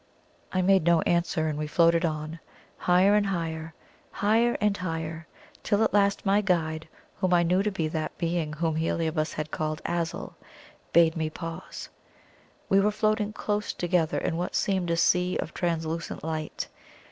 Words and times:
I 0.51 0.63
made 0.63 0.83
no 0.83 1.01
answer, 1.01 1.47
and 1.47 1.59
we 1.59 1.67
floated 1.67 2.03
on. 2.03 2.39
Higher 2.75 3.13
and 3.13 3.27
higher 3.27 3.75
higher 4.09 4.57
and 4.59 4.75
higher 4.75 5.27
till 5.61 5.83
at 5.83 5.93
last 5.93 6.25
my 6.25 6.41
guide, 6.41 6.87
whom 7.17 7.35
I 7.35 7.43
knew 7.43 7.61
to 7.61 7.69
be 7.69 7.87
that 7.89 8.17
being 8.17 8.53
whom 8.53 8.77
Heliobas 8.77 9.33
had 9.33 9.51
called 9.51 9.79
Azul, 9.85 10.35
bade 10.91 11.15
me 11.15 11.29
pause. 11.29 11.87
We 12.67 12.79
were 12.79 12.89
floating 12.89 13.31
close 13.31 13.73
together 13.73 14.17
in 14.17 14.37
what 14.37 14.55
seemed 14.55 14.89
a 14.89 14.97
sea 14.97 15.37
of 15.37 15.53
translucent 15.53 16.23
light. 16.23 16.67